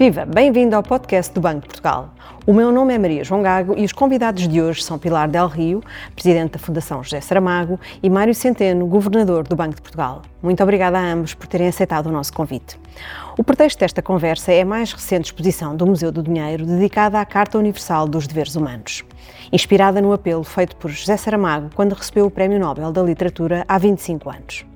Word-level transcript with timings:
Viva! 0.00 0.24
Bem-vindo 0.24 0.74
ao 0.74 0.82
podcast 0.82 1.30
do 1.34 1.42
Banco 1.42 1.60
de 1.60 1.66
Portugal. 1.66 2.14
O 2.46 2.54
meu 2.54 2.72
nome 2.72 2.94
é 2.94 2.98
Maria 2.98 3.22
João 3.22 3.42
Gago 3.42 3.74
e 3.76 3.84
os 3.84 3.92
convidados 3.92 4.48
de 4.48 4.62
hoje 4.62 4.82
são 4.82 4.98
Pilar 4.98 5.28
Del 5.28 5.46
Rio, 5.46 5.82
Presidente 6.14 6.52
da 6.52 6.58
Fundação 6.58 7.04
José 7.04 7.20
Saramago, 7.20 7.78
e 8.02 8.08
Mário 8.08 8.34
Centeno, 8.34 8.86
Governador 8.86 9.46
do 9.46 9.54
Banco 9.54 9.74
de 9.74 9.82
Portugal. 9.82 10.22
Muito 10.42 10.62
obrigada 10.62 10.98
a 10.98 11.02
ambos 11.02 11.34
por 11.34 11.46
terem 11.46 11.68
aceitado 11.68 12.06
o 12.06 12.10
nosso 12.10 12.32
convite. 12.32 12.80
O 13.36 13.44
pretexto 13.44 13.80
desta 13.80 14.00
conversa 14.00 14.50
é 14.50 14.62
a 14.62 14.64
mais 14.64 14.90
recente 14.90 15.26
exposição 15.26 15.76
do 15.76 15.86
Museu 15.86 16.10
do 16.10 16.22
Dinheiro 16.22 16.64
dedicada 16.64 17.20
à 17.20 17.26
Carta 17.26 17.58
Universal 17.58 18.08
dos 18.08 18.26
Deveres 18.26 18.56
Humanos, 18.56 19.04
inspirada 19.52 20.00
no 20.00 20.14
apelo 20.14 20.44
feito 20.44 20.76
por 20.76 20.90
José 20.90 21.18
Saramago 21.18 21.68
quando 21.74 21.92
recebeu 21.92 22.24
o 22.24 22.30
Prémio 22.30 22.58
Nobel 22.58 22.90
da 22.90 23.02
Literatura 23.02 23.66
há 23.68 23.76
25 23.76 24.30
anos. 24.30 24.69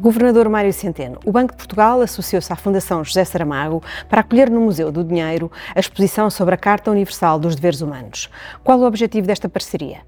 Governador 0.00 0.48
Mário 0.48 0.72
Centeno, 0.72 1.18
o 1.24 1.32
Banco 1.32 1.52
de 1.52 1.56
Portugal 1.56 2.00
associou-se 2.00 2.52
à 2.52 2.56
Fundação 2.56 3.02
José 3.02 3.24
Saramago 3.24 3.82
para 4.08 4.20
acolher 4.20 4.48
no 4.48 4.60
Museu 4.60 4.92
do 4.92 5.02
Dinheiro 5.02 5.50
a 5.74 5.80
exposição 5.80 6.30
sobre 6.30 6.54
a 6.54 6.56
Carta 6.56 6.88
Universal 6.92 7.40
dos 7.40 7.56
Deveres 7.56 7.80
Humanos. 7.80 8.30
Qual 8.62 8.78
o 8.78 8.86
objetivo 8.86 9.26
desta 9.26 9.48
parceria? 9.48 9.98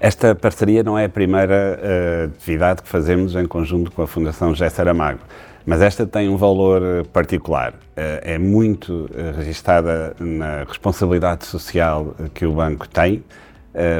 Esta 0.00 0.34
parceria 0.34 0.82
não 0.82 0.98
é 0.98 1.04
a 1.04 1.08
primeira 1.10 1.78
uh, 1.78 2.24
atividade 2.34 2.82
que 2.82 2.88
fazemos 2.88 3.36
em 3.36 3.44
conjunto 3.46 3.92
com 3.92 4.00
a 4.00 4.06
Fundação 4.06 4.54
José 4.54 4.70
Saramago, 4.70 5.20
mas 5.66 5.82
esta 5.82 6.06
tem 6.06 6.30
um 6.30 6.36
valor 6.38 6.80
eh, 6.82 7.02
particular. 7.12 7.72
Uh, 7.72 8.22
é 8.22 8.38
muito 8.38 9.10
uh, 9.10 9.36
registada 9.36 10.16
na 10.18 10.64
responsabilidade 10.64 11.44
social 11.44 12.14
que 12.32 12.46
o 12.46 12.52
banco 12.52 12.88
tem 12.88 13.22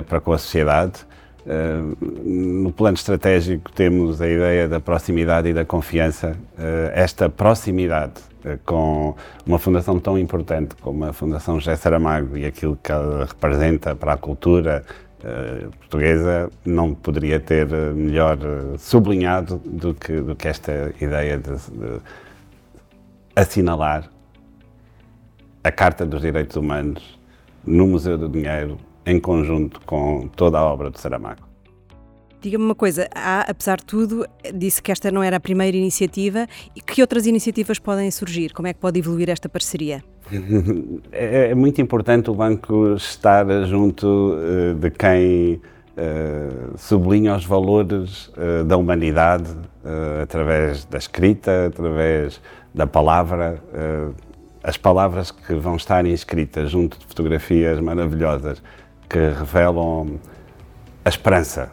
para 0.08 0.22
com 0.22 0.32
a 0.32 0.38
sociedade 0.38 1.04
no 2.24 2.72
plano 2.72 2.96
estratégico 2.96 3.70
temos 3.72 4.20
a 4.20 4.28
ideia 4.28 4.68
da 4.68 4.80
proximidade 4.80 5.48
e 5.48 5.54
da 5.54 5.64
confiança. 5.64 6.36
Eh, 6.58 6.92
esta 6.94 7.28
proximidade 7.28 8.14
eh, 8.44 8.58
com 8.64 9.14
uma 9.46 9.58
fundação 9.58 10.00
tão 10.00 10.18
importante 10.18 10.74
como 10.80 11.04
a 11.04 11.12
Fundação 11.12 11.60
José 11.60 11.76
Saramago 11.76 12.36
e 12.36 12.44
aquilo 12.44 12.76
que 12.82 12.90
ela 12.90 13.26
representa 13.26 13.94
para 13.94 14.14
a 14.14 14.16
cultura 14.16 14.84
portuguesa 15.78 16.48
não 16.64 16.94
poderia 16.94 17.40
ter 17.40 17.66
melhor 17.66 18.38
sublinhado 18.78 19.60
do 19.64 19.92
que, 19.92 20.20
do 20.20 20.36
que 20.36 20.46
esta 20.46 20.92
ideia 21.00 21.36
de, 21.36 21.50
de 21.50 22.00
assinalar 23.34 24.08
a 25.64 25.72
Carta 25.72 26.06
dos 26.06 26.20
Direitos 26.20 26.54
Humanos 26.54 27.18
no 27.66 27.88
Museu 27.88 28.16
do 28.16 28.28
Dinheiro 28.28 28.78
em 29.06 29.20
conjunto 29.20 29.80
com 29.86 30.28
toda 30.28 30.58
a 30.58 30.64
obra 30.64 30.90
de 30.90 31.00
Saramago. 31.00 31.46
Diga-me 32.40 32.64
uma 32.64 32.74
coisa, 32.74 33.08
há, 33.14 33.40
apesar 33.50 33.78
de 33.78 33.86
tudo, 33.86 34.26
disse 34.54 34.82
que 34.82 34.92
esta 34.92 35.10
não 35.10 35.22
era 35.22 35.36
a 35.36 35.40
primeira 35.40 35.76
iniciativa, 35.76 36.46
e 36.74 36.80
que 36.80 37.00
outras 37.00 37.26
iniciativas 37.26 37.78
podem 37.78 38.10
surgir? 38.10 38.52
Como 38.52 38.68
é 38.68 38.74
que 38.74 38.78
pode 38.78 38.98
evoluir 38.98 39.30
esta 39.30 39.48
parceria? 39.48 40.04
é, 41.12 41.50
é, 41.50 41.54
muito 41.54 41.80
importante 41.80 42.30
o 42.30 42.34
banco 42.34 42.94
estar 42.94 43.46
junto 43.64 44.06
uh, 44.34 44.74
de 44.74 44.90
quem 44.90 45.54
uh, 45.54 46.76
sublinha 46.76 47.34
os 47.34 47.44
valores 47.44 48.28
uh, 48.28 48.64
da 48.64 48.76
humanidade 48.76 49.50
através 50.20 50.84
da 50.84 50.98
escrita, 50.98 51.66
através 51.66 52.40
da 52.74 52.88
palavra. 52.88 53.62
as 54.64 54.76
palavras 54.76 55.30
que 55.30 55.54
vão 55.54 55.76
estar 55.76 56.04
inscritas 56.04 56.72
junto 56.72 56.98
de 56.98 57.06
fotografias 57.06 57.78
maravilhosas 57.78 58.60
que 59.08 59.18
revelam 59.18 60.18
a 61.04 61.08
esperança 61.08 61.70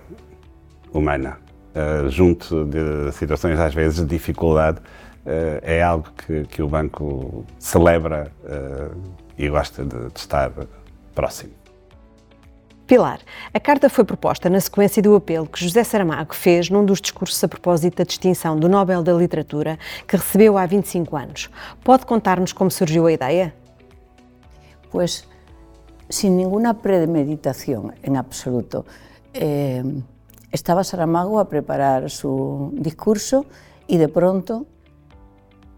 humana, 0.94 1.38
uh, 1.74 2.10
junto 2.10 2.66
de 2.66 3.12
situações 3.14 3.60
às 3.60 3.74
vezes 3.74 4.00
de 4.00 4.06
dificuldade, 4.06 4.80
uh, 4.80 5.60
é 5.62 5.82
algo 5.82 6.10
que, 6.12 6.46
que, 6.46 6.62
o 6.62 6.68
banco 6.68 7.46
celebra 7.58 8.32
uh, 8.44 8.96
e 9.38 9.50
gosta 9.50 9.84
de, 9.84 10.10
de 10.10 10.20
estar 10.20 10.52
próximo. 11.16 11.54
Pilar, 12.86 13.20
a 13.54 13.60
carta 13.60 13.90
foi 13.90 14.04
proposta 14.04 14.50
na 14.50 14.60
sequência 14.60 15.02
do 15.02 15.16
apelo 15.16 15.48
que 15.48 15.64
José 15.64 15.84
Saramago 15.84 16.36
fez 16.36 16.70
num 16.70 16.86
dos 16.86 17.00
discursos 17.00 17.42
a 17.44 17.48
propósito 17.48 17.98
da 17.98 18.04
distinção 18.04 18.58
do 18.60 18.68
Nobel 18.68 19.02
da 19.02 19.14
Literatura 19.14 19.80
que 20.06 20.18
recebeu 20.18 20.58
há 20.58 20.66
25 20.66 21.16
anos. 21.16 21.50
Pode 21.84 22.06
contar-nos 22.06 22.52
como 22.52 22.70
surgiu 22.70 23.08
a 23.08 23.12
ideia? 23.12 23.56
Pois 24.92 25.26
sin 26.14 26.38
ninguna 26.38 26.78
premeditación 26.80 27.96
en 28.04 28.18
absoluto. 28.18 28.86
Eh, 29.34 29.84
estaba 30.52 30.84
Saramago 30.84 31.40
a 31.40 31.50
preparar 31.50 32.12
su 32.12 32.70
discurso 32.76 33.48
y 33.88 33.98
de 33.98 34.10
pronto 34.10 34.68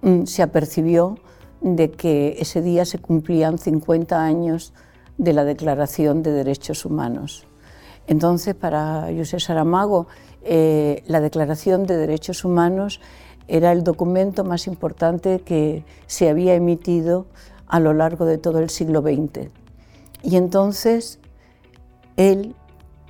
mm, 0.01 0.25
se 0.25 0.43
apercibió 0.43 1.17
de 1.61 1.89
que 1.91 2.35
ese 2.37 2.61
día 2.61 2.83
se 2.83 2.99
cumplían 2.99 3.57
50 3.57 4.21
años 4.21 4.73
de 5.17 5.31
la 5.31 5.45
Declaración 5.45 6.21
de 6.21 6.33
Derechos 6.33 6.83
Humanos. 6.83 7.47
Entonces, 8.05 8.55
para 8.55 9.07
José 9.17 9.39
Saramago, 9.39 10.07
eh, 10.43 11.01
la 11.07 11.21
Declaración 11.21 11.85
de 11.85 11.95
Derechos 11.95 12.43
Humanos 12.43 12.99
era 13.47 13.71
el 13.71 13.85
documento 13.85 14.43
más 14.43 14.67
importante 14.67 15.39
que 15.39 15.85
se 16.07 16.27
había 16.27 16.55
emitido 16.55 17.25
a 17.67 17.79
lo 17.79 17.93
largo 17.93 18.25
de 18.25 18.37
todo 18.37 18.59
el 18.59 18.69
siglo 18.69 19.01
XX. 19.01 19.49
Y 20.23 20.35
entonces 20.37 21.19
él, 22.17 22.55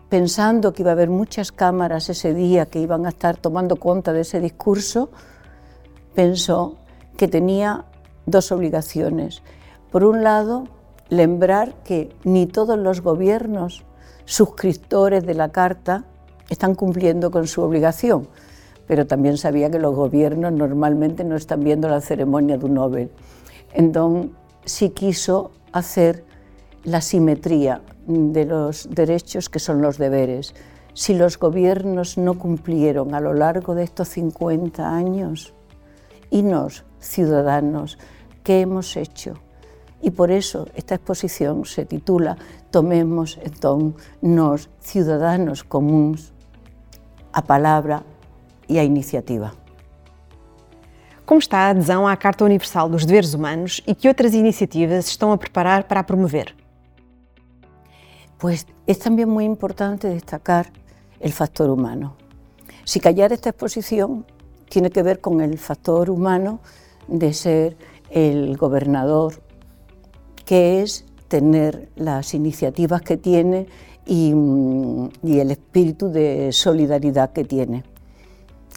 pensando 0.10 0.74
que 0.74 0.84
iba 0.84 0.92
a 0.92 0.94
haber 0.94 1.10
muchas 1.10 1.52
cámaras 1.52 2.10
ese 2.10 2.34
día 2.34 2.66
que 2.66 2.80
iban 2.80 3.06
a 3.06 3.10
estar 3.10 3.38
tomando 3.38 3.76
cuenta 3.78 4.14
de 4.14 4.22
ese 4.22 4.40
discurso, 4.40 5.10
pensó 6.14 6.78
que 7.18 7.28
tenía 7.28 7.86
dos 8.26 8.52
obligaciones. 8.52 9.42
Por 9.92 10.04
un 10.04 10.24
lado, 10.24 10.66
lembrar 11.10 11.76
que 11.84 12.16
ni 12.24 12.48
todos 12.48 12.78
los 12.78 13.02
gobiernos 13.02 13.84
suscriptores 14.26 15.26
de 15.26 15.36
la 15.36 15.50
Carta 15.50 16.06
están 16.50 16.76
cumpliendo 16.76 17.32
con 17.32 17.48
su 17.48 17.62
obligación, 17.62 18.28
pero 18.88 19.08
también 19.08 19.38
sabía 19.38 19.70
que 19.70 19.80
los 19.80 19.96
gobiernos 19.96 20.52
normalmente 20.52 21.24
no 21.24 21.36
están 21.36 21.64
viendo 21.64 21.88
la 21.88 22.02
ceremonia 22.02 22.58
de 22.58 22.66
un 22.66 22.74
Nobel. 22.74 23.12
Entonces, 23.74 24.32
sí 24.66 24.90
quiso 24.90 25.52
hacer 25.72 26.24
la 26.86 27.02
simetría 27.02 27.82
de 28.08 28.46
los 28.46 28.88
derechos 28.90 29.50
que 29.50 29.60
son 29.60 29.82
los 29.82 29.98
deberes. 29.98 30.54
Si 30.94 31.14
los 31.14 31.38
gobiernos 31.38 32.18
no 32.18 32.40
cumplieron 32.40 33.14
a 33.14 33.20
lo 33.20 33.34
largo 33.34 33.76
de 33.76 33.84
estos 33.84 34.10
50 34.10 34.88
años, 34.88 35.54
y 36.30 36.42
nos, 36.42 36.84
ciudadanos, 37.00 37.98
¿qué 38.44 38.62
hemos 38.62 38.96
hecho? 38.96 39.34
Y 40.02 40.12
por 40.12 40.32
eso 40.32 40.68
esta 40.76 40.96
exposición 40.96 41.66
se 41.66 41.86
titula 41.86 42.38
Tomemos 42.72 43.40
entonces 43.42 44.02
nos, 44.22 44.70
ciudadanos 44.82 45.64
comuns, 45.64 46.34
a 47.32 47.42
palabra 47.42 48.04
e 48.68 48.80
a 48.80 48.84
iniciativa. 48.84 49.54
Como 51.26 51.40
está 51.40 51.60
a 51.60 51.70
adesão 51.70 52.08
à 52.08 52.16
Carta 52.16 52.46
Universal 52.46 52.90
dos 52.90 53.06
Deveres 53.06 53.34
Humanos 53.34 53.82
e 53.88 53.96
que 53.96 54.08
outras 54.08 54.34
iniciativas 54.34 55.08
estão 55.08 55.32
a 55.32 55.38
preparar 55.38 55.86
para 55.86 56.04
promover? 56.04 56.65
Pues 58.38 58.68
es 58.86 59.00
también 59.00 59.30
muy 59.30 59.46
importante 59.46 60.08
destacar 60.10 60.72
el 61.20 61.32
factor 61.32 61.70
humano. 61.70 62.16
Si 62.84 63.00
callar 63.00 63.32
esta 63.34 63.50
exposición 63.50 64.26
tiene 64.70 64.90
que 64.90 65.04
ver 65.04 65.22
con 65.22 65.42
el 65.42 65.58
factor 65.58 66.10
humano 66.10 66.60
de 67.08 67.34
ser 67.34 67.78
el 68.10 68.58
gobernador, 68.58 69.42
que 70.46 70.82
es 70.82 71.06
tener 71.28 71.90
las 71.96 72.34
iniciativas 72.34 73.02
que 73.02 73.18
tiene 73.18 73.68
y, 74.06 74.34
y, 75.24 75.40
el 75.40 75.52
espíritu 75.52 76.10
de 76.10 76.52
solidaridad 76.52 77.32
que 77.32 77.44
tiene. 77.44 77.84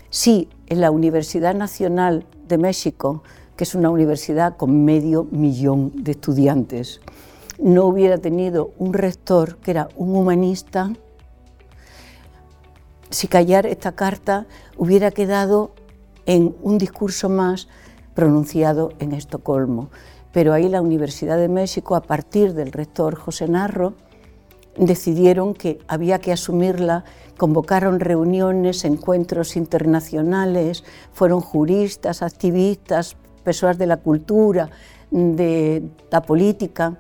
Sí, 0.09 0.49
en 0.69 0.81
la 0.81 0.91
Universidad 0.91 1.55
Nacional 1.55 2.25
de 2.49 2.57
México, 2.57 3.23
que 3.57 3.65
es 3.65 3.75
una 3.75 3.91
universidad 3.91 4.57
con 4.57 4.85
medio 4.85 5.25
millón 5.31 5.93
de 5.95 6.13
estudiantes, 6.13 7.01
no 7.59 7.85
hubiera 7.87 8.19
tenido 8.19 8.73
un 8.79 8.93
rector 8.93 9.59
que 9.59 9.73
era 9.73 9.89
un 9.97 10.15
humanista, 10.17 10.93
si 13.11 13.27
callar 13.27 13.67
esta 13.67 13.93
carta 13.93 14.47
hubiera 14.77 15.11
quedado 15.11 15.73
en 16.27 16.55
un 16.63 16.79
discurso 16.79 17.29
más 17.29 17.69
pronunciado 18.15 18.93
en 18.99 19.13
Estocolmo. 19.13 19.91
Pero 20.33 20.53
ahí 20.53 20.69
la 20.69 20.83
Universidad 20.83 21.39
de 21.39 21.49
México, 21.49 21.97
a 21.97 22.03
partir 22.03 22.53
del 22.53 22.71
rector 22.71 23.15
José 23.15 23.49
Narro, 23.49 23.95
decidieron 24.77 25.55
que 25.55 25.79
había 25.89 26.21
que 26.21 26.33
asumirla, 26.33 27.05
convocaron 27.37 27.99
reuniones, 27.99 28.85
encuentros 28.85 29.57
internacionales, 29.57 30.85
fueron 31.13 31.41
juristas, 31.41 32.23
activistas, 32.23 33.17
personas 33.43 33.79
de 33.79 33.87
la 33.87 33.97
cultura, 33.97 34.71
de 35.11 35.83
la 36.11 36.23
política, 36.23 36.99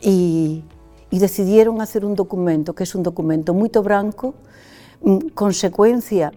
y, 0.00 0.64
y 1.10 1.18
decidieron 1.18 1.80
hacer 1.80 2.04
un 2.04 2.14
documento 2.14 2.74
que 2.74 2.84
es 2.84 2.94
un 2.94 3.02
documento 3.02 3.54
muy 3.54 3.68
branco, 3.68 4.34
mm, 5.02 5.28
consecuencia 5.34 6.32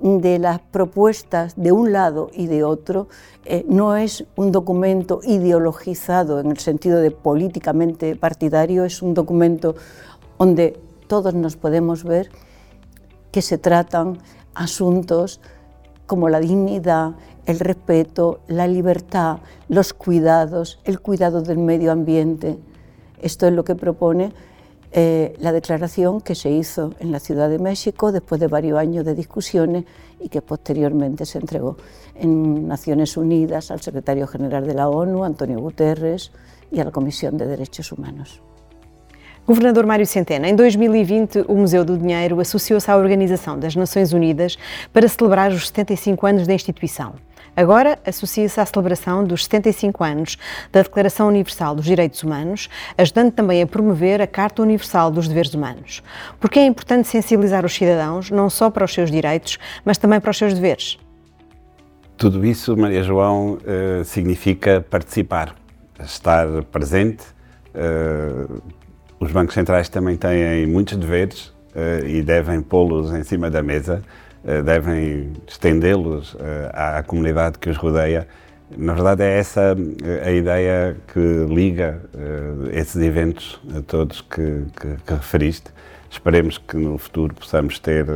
de 0.00 0.38
las 0.38 0.60
propuestas 0.60 1.54
de 1.56 1.72
un 1.72 1.92
lado 1.92 2.30
y 2.32 2.46
de 2.46 2.64
otro 2.64 3.08
eh, 3.44 3.64
no 3.68 3.96
es 3.96 4.24
un 4.36 4.50
documento 4.50 5.20
ideologizado 5.22 6.40
en 6.40 6.50
el 6.50 6.58
sentido 6.58 7.00
de 7.00 7.10
políticamente 7.10 8.16
partidario, 8.16 8.84
es 8.84 9.02
un 9.02 9.14
documento 9.14 9.76
donde 10.38 10.80
todos 11.06 11.34
nos 11.34 11.56
podemos 11.56 12.04
ver 12.04 12.28
que 13.30 13.40
se 13.42 13.58
tratan 13.58 14.18
asuntos 14.54 15.40
como 16.06 16.28
la 16.28 16.40
dignidad, 16.40 17.12
el 17.46 17.60
respeto, 17.60 18.40
la 18.46 18.66
libertad, 18.66 19.38
los 19.68 19.92
cuidados, 19.92 20.80
el 20.84 21.00
cuidado 21.00 21.40
del 21.42 21.58
medio 21.58 21.92
ambiente. 21.92 22.58
Esto 23.24 23.46
es 23.46 23.54
lo 23.54 23.64
que 23.64 23.74
propone 23.74 24.32
eh, 24.92 25.34
la 25.40 25.50
declaración 25.50 26.20
que 26.20 26.34
se 26.34 26.50
hizo 26.50 26.92
en 27.00 27.10
la 27.10 27.18
Ciudad 27.20 27.48
de 27.48 27.58
México 27.58 28.12
después 28.12 28.38
de 28.38 28.48
varios 28.48 28.78
años 28.78 29.02
de 29.06 29.14
discusiones 29.14 29.84
y 30.20 30.28
que 30.28 30.42
posteriormente 30.42 31.24
se 31.24 31.38
entregó 31.38 31.78
en 32.14 32.68
Naciones 32.68 33.16
Unidas 33.16 33.70
al 33.70 33.80
secretario 33.80 34.26
general 34.26 34.66
de 34.66 34.74
la 34.74 34.90
ONU, 34.90 35.24
Antonio 35.24 35.58
Guterres, 35.58 36.32
y 36.70 36.80
a 36.80 36.84
la 36.84 36.90
Comisión 36.90 37.38
de 37.38 37.46
Derechos 37.46 37.92
Humanos. 37.92 38.42
Governador 39.46 39.86
Mário 39.86 40.06
Centeno, 40.06 40.46
em 40.46 40.54
2020 40.54 41.46
o 41.48 41.54
Museu 41.54 41.82
do 41.82 41.96
Dinheiro 41.96 42.38
associou-se 42.40 42.90
à 42.90 42.96
Organização 42.96 43.58
das 43.58 43.74
Nações 43.74 44.12
Unidas 44.12 44.58
para 44.92 45.08
celebrar 45.08 45.50
os 45.50 45.68
75 45.68 46.26
anos 46.26 46.46
da 46.46 46.52
instituição. 46.52 47.14
Agora 47.56 47.98
associa-se 48.04 48.60
à 48.60 48.66
celebração 48.66 49.24
dos 49.24 49.44
75 49.44 50.02
anos 50.02 50.36
da 50.72 50.82
Declaração 50.82 51.28
Universal 51.28 51.74
dos 51.74 51.84
Direitos 51.84 52.22
Humanos, 52.22 52.68
ajudando 52.98 53.32
também 53.32 53.62
a 53.62 53.66
promover 53.66 54.20
a 54.20 54.26
Carta 54.26 54.62
Universal 54.62 55.10
dos 55.10 55.28
Deveres 55.28 55.54
Humanos. 55.54 56.02
Porque 56.40 56.58
é 56.58 56.66
importante 56.66 57.08
sensibilizar 57.08 57.64
os 57.64 57.74
cidadãos 57.74 58.30
não 58.30 58.50
só 58.50 58.70
para 58.70 58.84
os 58.84 58.92
seus 58.92 59.10
direitos, 59.10 59.58
mas 59.84 59.98
também 59.98 60.20
para 60.20 60.30
os 60.30 60.38
seus 60.38 60.54
deveres. 60.54 60.98
Tudo 62.16 62.44
isso, 62.44 62.76
Maria 62.76 63.02
João, 63.02 63.58
eh, 63.66 64.02
significa 64.04 64.84
participar, 64.88 65.54
estar 66.00 66.46
presente, 66.70 67.24
eh, 67.74 68.46
os 69.24 69.32
bancos 69.32 69.54
centrais 69.54 69.88
também 69.88 70.16
têm 70.16 70.66
muitos 70.66 70.98
deveres 70.98 71.46
uh, 71.74 72.06
e 72.06 72.20
devem 72.20 72.60
pô-los 72.60 73.10
em 73.12 73.22
cima 73.22 73.50
da 73.50 73.62
mesa, 73.62 74.02
devem 74.64 75.32
estendê-los 75.46 76.34
uh, 76.34 76.38
à, 76.72 77.02
comunidade 77.02 77.58
que 77.58 77.70
os 77.70 77.76
rodeia. 77.76 78.26
Na 78.76 78.92
verdade, 78.94 79.22
é 79.22 79.38
essa 79.38 79.76
a 80.24 80.30
ideia 80.32 80.96
que 81.12 81.46
liga 81.48 82.00
esses 82.72 83.00
eventos 83.00 83.60
a 83.76 83.82
todos 83.82 84.20
que, 84.22 84.64
que, 84.80 84.96
que, 85.06 85.14
referiste. 85.14 85.70
Esperemos 86.10 86.58
que 86.58 86.76
no 86.76 86.96
futuro 86.98 87.34
possamos 87.34 87.78
ter 87.78 88.06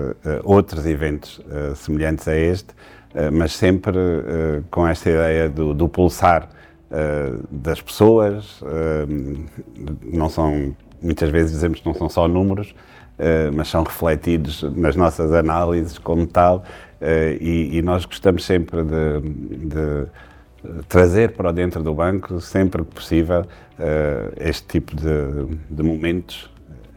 outros 0.42 0.86
eventos 0.86 1.40
semelhantes 1.76 2.26
a 2.26 2.34
este, 2.34 2.68
mas 3.30 3.52
sempre 3.52 3.98
com 4.70 4.88
esta 4.88 5.10
ideia 5.10 5.48
do, 5.48 5.74
do 5.74 5.88
pulsar 5.88 6.48
das 7.50 7.80
pessoas, 7.80 8.60
não 10.02 10.28
são 10.30 10.74
muitas 11.02 11.30
vezes 11.30 11.52
dizemos 11.52 11.80
que 11.80 11.86
não 11.86 11.94
são 11.94 12.08
só 12.08 12.28
números, 12.28 12.74
mas 13.54 13.68
são 13.68 13.82
refletidos 13.82 14.62
nas 14.76 14.94
nossas 14.94 15.32
análises 15.32 15.98
como 15.98 16.26
tal, 16.26 16.58
uh, 17.00 17.04
e, 17.40 17.76
e, 17.76 17.82
nós 17.82 18.04
gostamos 18.04 18.44
sempre 18.44 18.82
de, 18.82 19.66
de, 19.66 20.06
trazer 20.88 21.32
para 21.32 21.52
dentro 21.52 21.82
do 21.82 21.94
banco, 21.94 22.40
sempre 22.40 22.84
que 22.84 22.94
possível, 22.94 23.40
uh, 23.40 24.32
este 24.36 24.66
tipo 24.66 24.94
de, 24.94 25.56
de 25.68 25.82
momentos 25.82 26.50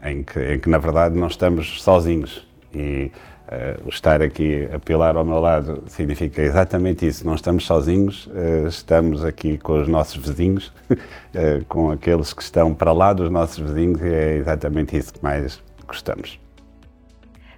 em 0.04 0.22
que, 0.22 0.54
em 0.54 0.58
que, 0.58 0.68
na 0.68 0.78
verdade, 0.78 1.16
não 1.16 1.28
estamos 1.28 1.82
sozinhos. 1.82 2.46
E, 2.74 3.10
Uh, 3.52 3.86
estar 3.90 4.22
aqui 4.22 4.66
a 4.72 4.78
pilar 4.78 5.14
ao 5.14 5.26
meu 5.26 5.38
lado 5.38 5.82
significa 5.86 6.40
exatamente 6.40 7.06
isso. 7.06 7.26
Não 7.26 7.34
estamos 7.34 7.66
sozinhos, 7.66 8.26
uh, 8.28 8.66
estamos 8.66 9.22
aqui 9.22 9.58
com 9.58 9.78
os 9.78 9.86
nossos 9.86 10.16
vizinhos, 10.16 10.72
uh, 10.88 11.62
com 11.68 11.90
aqueles 11.90 12.32
que 12.32 12.42
estão 12.42 12.72
para 12.72 12.92
lá 12.92 13.12
dos 13.12 13.30
nossos 13.30 13.58
vizinhos 13.58 14.00
e 14.00 14.06
é 14.06 14.36
exatamente 14.36 14.96
isso 14.96 15.12
que 15.12 15.22
mais 15.22 15.60
gostamos. 15.92 16.40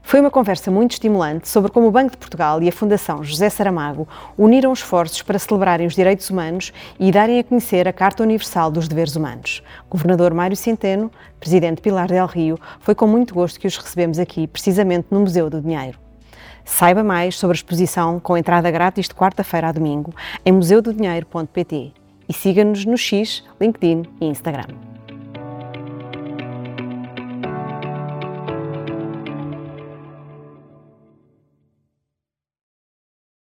Foi 0.06 0.20
uma 0.20 0.30
conversa 0.30 0.70
muito 0.70 0.92
estimulante 0.92 1.48
sobre 1.48 1.70
como 1.72 1.88
o 1.88 1.90
Banco 1.90 2.10
de 2.10 2.18
Portugal 2.18 2.62
e 2.62 2.68
a 2.68 2.72
Fundação 2.72 3.24
José 3.24 3.48
Saramago 3.48 4.06
uniram 4.36 4.70
esforços 4.70 5.22
para 5.22 5.38
celebrarem 5.38 5.86
os 5.86 5.94
direitos 5.94 6.28
humanos 6.28 6.74
e 7.00 7.10
darem 7.10 7.38
a 7.38 7.44
conhecer 7.44 7.88
a 7.88 7.92
Carta 7.92 8.22
Universal 8.22 8.70
dos 8.70 8.86
Deveres 8.86 9.16
Humanos. 9.16 9.62
Governador 9.88 10.34
Mário 10.34 10.56
Centeno, 10.56 11.10
Presidente 11.40 11.80
Pilar 11.80 12.08
del 12.08 12.26
Rio, 12.26 12.58
foi 12.80 12.94
com 12.94 13.06
muito 13.06 13.34
gosto 13.34 13.58
que 13.58 13.66
os 13.66 13.78
recebemos 13.78 14.18
aqui, 14.18 14.46
precisamente 14.46 15.06
no 15.10 15.20
Museu 15.20 15.48
do 15.48 15.60
Dinheiro. 15.60 15.98
Saiba 16.66 17.02
mais 17.02 17.36
sobre 17.36 17.54
a 17.54 17.58
exposição 17.58 18.20
com 18.20 18.36
entrada 18.36 18.70
grátis 18.70 19.08
de 19.08 19.14
quarta-feira 19.14 19.68
a 19.68 19.72
domingo 19.72 20.14
em 20.44 20.52
museudodinheiro.pt 20.52 21.92
e 22.28 22.32
siga-nos 22.32 22.84
no 22.84 22.96
X, 22.96 23.42
LinkedIn 23.58 24.02
e 24.20 24.26
Instagram. 24.26 24.93